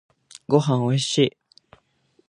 [0.47, 1.37] ごはんおいしい。